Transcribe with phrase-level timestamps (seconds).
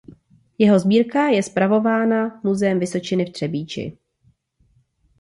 [0.57, 3.97] Jeho sbírka je spravována Muzeem Vysočiny v Třebíči.